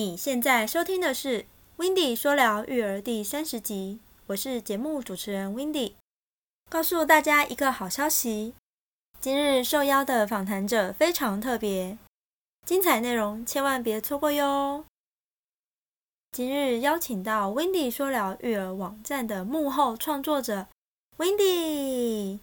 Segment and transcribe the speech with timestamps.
[0.00, 1.42] 你现在收听的是
[1.76, 5.96] 《w i n d y 说聊育儿》第三十集，我是节目主持人 w i n d y
[6.70, 8.54] 告诉大家一个好消息，
[9.20, 11.98] 今日受邀的访谈者非常特别，
[12.64, 14.86] 精彩内容千万别错过哟！
[16.32, 20.66] 今日邀请到《w i n d y 说聊育儿》网站的幕后创作者
[21.18, 22.40] w i n d y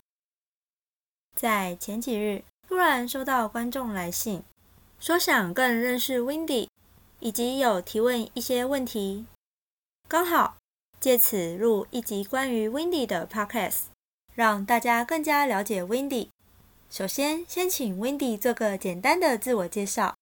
[1.35, 4.44] 在前几日突然收到观众来信，
[4.99, 6.69] 说想更认识 w i n d y
[7.20, 9.25] 以及有提问一些问题，
[10.08, 10.58] 刚好
[10.99, 13.85] 借此录一集关于 w i n d y 的 Podcast，
[14.35, 16.30] 让大家更加了解 w i n d y
[16.89, 20.16] 首先，先请 w i n d y 做个简单的自我介绍。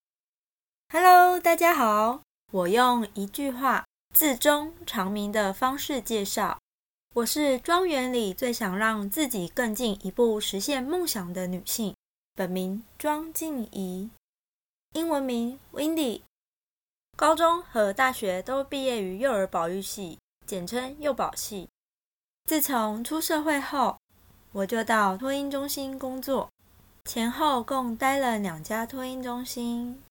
[0.90, 6.60] Hello，大家好，我用一句话字中长鸣的方式介绍：
[7.14, 11.94] 我是庄园里最想让自己更进一步实现梦想的女性。
[12.34, 14.10] 本名庄静怡，
[14.94, 16.24] 英文名 w i n d y
[17.18, 21.70] 高中和大学都毕业于幼儿保育系，简称幼保系。
[22.44, 23.98] 自从出社会后，
[24.52, 26.50] 我就到托婴中心工作，
[27.06, 30.02] 前后共待了两家托婴中心。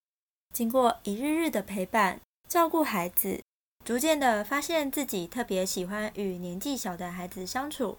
[0.55, 3.39] 经过一日日的陪伴、照顾孩子，
[3.84, 7.98] 逐渐的发现自己特别喜欢与年纪小的孩子相处，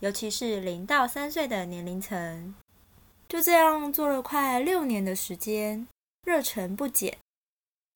[0.00, 2.54] 尤其是零到三岁的年龄层。
[3.28, 5.86] 就这样做了快六年的时间，
[6.24, 7.18] 热忱不减。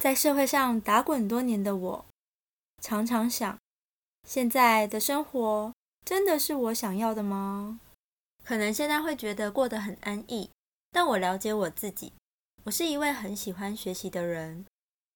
[0.01, 2.07] 在社会上打滚多年的我，
[2.81, 3.59] 常常想：
[4.27, 5.75] 现在的生活
[6.07, 7.79] 真的是我想要的吗？
[8.43, 10.49] 可能现在会觉得过得很安逸，
[10.91, 12.15] 但我了解我自己，
[12.65, 14.65] 我是一位很喜欢学习的人。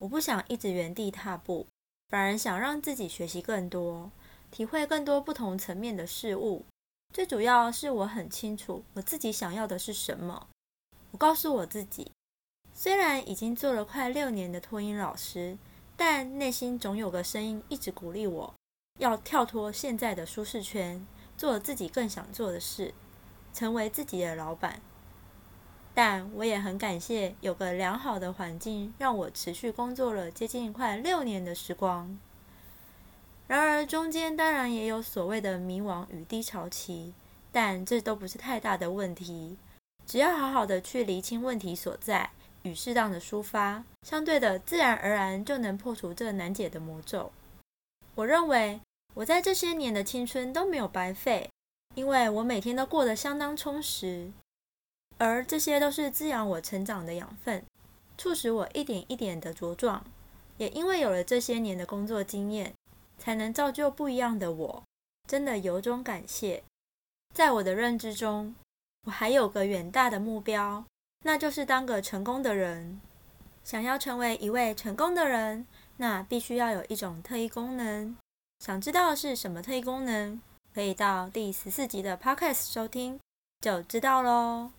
[0.01, 1.67] 我不想一直原地踏步，
[2.11, 4.11] 反而想让自己学习更多，
[4.51, 6.67] 体会更多不同层面的事物。
[7.11, 10.49] 最主要是我很清楚我自己想要的是什么。
[11.13, 12.13] 我告诉我自己。
[12.77, 15.57] 虽然已经做了快六年的托音老师，
[15.97, 18.53] 但内心总有个声音一直鼓励我，
[18.99, 21.07] 要跳脱现在的舒适圈，
[21.39, 22.93] 做自己更想做的事，
[23.53, 24.81] 成为自己的老板。
[25.95, 32.19] 但我也很感谢有个良好的环境，让我持续工作了接近快六年的时光。
[33.47, 37.15] 然而中间当然也有所谓的迷惘与低潮期，
[37.53, 39.57] 但这都不是太大的问题，
[40.05, 42.31] 只要好好的去厘清问题所在。
[42.65, 47.31] 与适当的抒发，相对的，自然而然就能破除这难解的魔咒。
[48.15, 48.81] 我认为，
[49.15, 51.49] 我在这些年的青春都没有白费，
[51.95, 54.31] 因为我每天都过得相当充实，
[55.19, 57.65] 而这些都是滋养我成长的养分，
[58.17, 60.05] 促使我一点一点的茁壮。
[60.57, 62.73] 也因为有了这些年的工作经验，
[63.19, 64.83] 才能造就不一样的我。
[65.29, 66.63] 真的由衷感谢。
[67.35, 68.55] 在我的认知中，
[69.07, 70.85] 我还有个远大的目标。
[71.25, 73.01] 那就是当个成功的人。
[73.65, 78.15] 想要成为一位成功的人，那必须要有一种特异功能。
[78.59, 80.41] 想知道是什么特异功能，
[80.75, 83.19] 可以到第十四集的 Podcast 收听，
[83.63, 84.71] 就知道喽。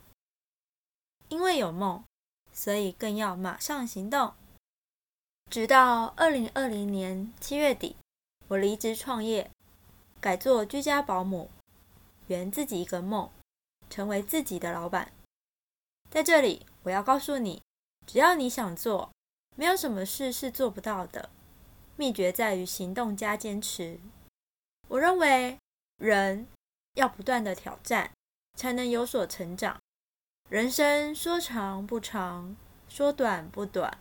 [1.30, 2.04] 因为有梦，
[2.54, 4.34] 所以更要马上行动。
[5.50, 7.96] 直到二零二零年七月底，
[8.50, 9.50] 我离职创业，
[10.22, 11.50] 改做居家保姆，
[12.28, 13.32] 圆自己一个梦，
[13.90, 15.12] 成为自己的老板。
[16.16, 17.62] 在这里，我要告诉你，
[18.08, 19.12] 只要你想做，
[19.58, 21.30] 没有什么事是做不到的。
[21.98, 24.00] 秘诀在于行动加坚持。
[24.88, 25.58] 我认为，
[25.98, 26.48] 人
[26.94, 28.12] 要不断的挑战，
[28.58, 29.78] 才能有所成长。
[30.48, 32.56] 人生说长不长，
[32.88, 33.98] 说短不短，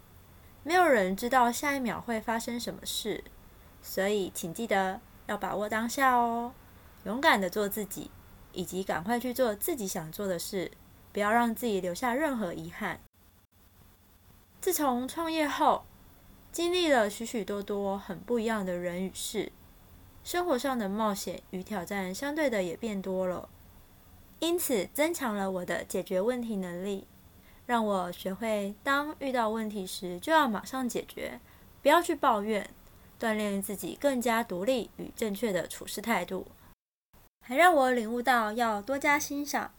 [0.62, 3.24] 没有人知道下一秒会发生什么事，
[3.82, 6.54] 所以请记得要把握当下哦，
[7.06, 8.12] 勇敢的做自己，
[8.52, 10.70] 以及赶快去做自己想做的事。
[11.14, 12.98] 不要让自己留下任何遗憾。
[14.60, 15.84] 自从创业后，
[16.50, 19.52] 经历了许许多多很不一样的人与事，
[20.24, 23.48] 生活上的冒险与挑战相对的也变多了，
[24.40, 27.06] 因此增强了我的解决问题能力，
[27.64, 31.38] 让我学会当遇到问题时就要马上解决，
[31.80, 32.68] 不要去抱怨，
[33.20, 36.48] 锻炼自己更加独立与正确的处事态度，
[37.42, 39.72] 还让我领悟到要多加欣赏。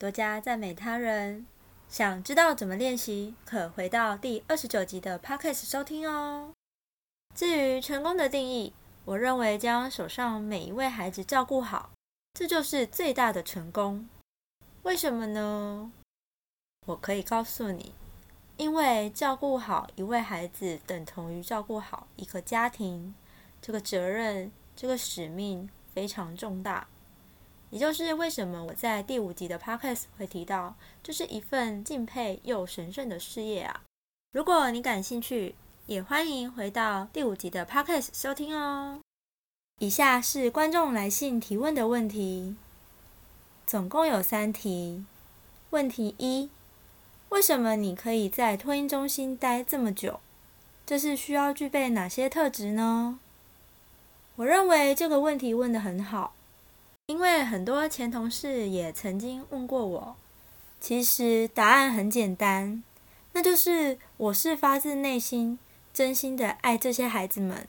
[0.00, 1.44] 多加赞美他人，
[1.86, 6.54] 想知道怎么练习，可回到第二十九集的 Podcast 收听哦。
[7.34, 8.72] 至于成功的定义，
[9.04, 11.90] 我认为将手上每一位孩子照顾好，
[12.32, 14.08] 这就是最大的成功。
[14.84, 15.92] 为什么呢？
[16.86, 17.92] 我可以告诉你，
[18.56, 23.14] 因为照顾好一位孩子，等同于照顾好一个家庭，
[23.60, 26.88] 这个责任、这个使命非常重大。
[27.70, 33.82] 也就是为什么我在第五集的 podcast 会提到，这是一份敬佩又神圣的事业啊！
[34.32, 35.54] 如果你感兴趣，
[35.86, 39.00] 也欢迎回到第五集的 Podcast 收听哦。
[39.78, 42.56] 以下是观众来信提问的问题，
[43.66, 45.04] 总共有三题。
[45.70, 46.50] 问题一：
[47.28, 50.20] 为什么你可以在托婴中心待这么久？
[50.84, 53.20] 这是需要具备哪些特质呢？
[54.34, 56.34] 我认为这个问题问得很好，
[57.10, 60.16] 因为很多前同事也曾经问过我。
[60.80, 62.84] 其实答案很简单，
[63.32, 65.58] 那就是我是发自内心、
[65.92, 67.66] 真心的爱这些孩子们。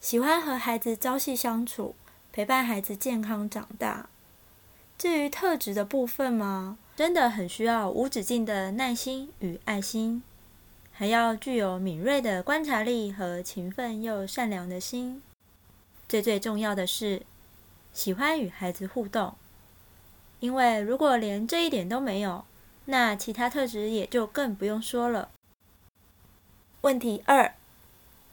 [0.00, 1.94] 喜欢和孩子朝夕相处，
[2.32, 4.08] 陪伴孩子健康长大。
[4.96, 10.22] 至于特质的部分吗，真的很需要无止境的耐心与爱心，
[10.92, 15.20] 还要具有敏锐的观察力和勤奋又善良的心。
[16.08, 17.20] 最最重要的是，
[17.92, 19.34] 喜欢与孩子互动。
[20.40, 22.44] 因为如果连这一点都没有，
[22.84, 25.30] 那其他特质也就更不用说了。
[26.82, 27.54] 问题二。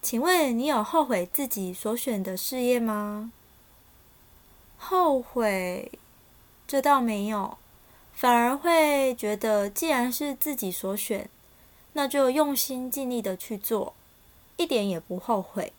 [0.01, 3.31] 请问你有后悔自己所选的事业吗？
[4.77, 5.91] 后悔，
[6.67, 7.57] 这倒没有，
[8.13, 11.27] 反而会觉得，既然是自己所选，
[11.93, 13.95] 那就用心尽力的去做，
[14.57, 15.73] 一点也不后悔。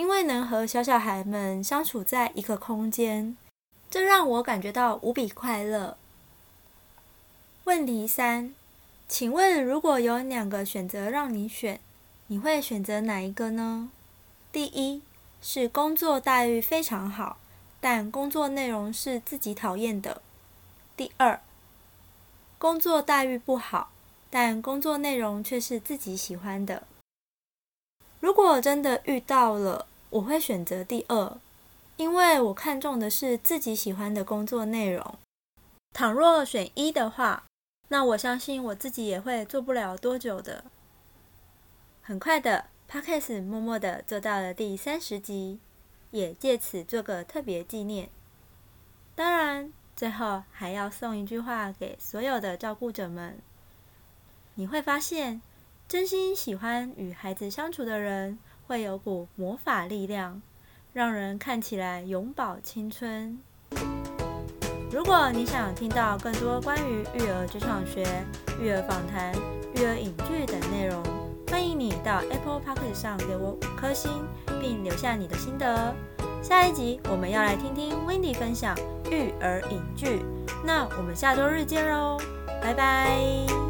[0.00, 3.36] 因为能和小小孩们相处在一个空间，
[3.90, 5.98] 这让我感觉到无比快乐。
[7.64, 8.54] 问题三，
[9.06, 11.78] 请问如果有两个选择让你选？
[12.28, 13.90] 你会选择哪一个呢？
[14.50, 15.02] 第一
[15.42, 17.36] 是工作待遇非常好，
[17.78, 20.22] 但工作内容是自己讨厌的；
[20.96, 21.42] 第二，
[22.56, 23.90] 工作待遇不好，
[24.30, 26.84] 但工作内容却是自己喜欢的。
[28.18, 31.38] 如果真的遇到了，我会选择第二，
[31.96, 35.18] 因为我看重的是自己喜欢的工作内容。
[35.92, 37.44] 倘若选一的话，
[37.88, 40.64] 那我相信我自己也会做不了多久的。
[42.02, 45.60] 很快的，Podcast 默默的做到了第三十集，
[46.10, 48.08] 也借此做个特别纪念。
[49.14, 53.38] 当然，最后还要送一句话给所有的照顾者们：
[54.54, 55.40] 你会发现，
[55.86, 58.38] 真心喜欢与孩子相处的人，
[58.70, 60.40] 会有股魔法力量，
[60.92, 63.36] 让人看起来永葆青春。
[64.92, 68.04] 如果你想听到更多关于育儿职场学、
[68.62, 69.34] 育儿访谈、
[69.74, 71.02] 育儿影剧等内容，
[71.48, 74.08] 欢迎你到 Apple p o c k e t 上给我五颗星，
[74.60, 75.92] 并留下你的心得。
[76.40, 78.76] 下一集我们要来听听 Wendy 分享
[79.10, 80.22] 育儿影剧，
[80.64, 82.20] 那我们下周日见喽，
[82.62, 83.69] 拜拜。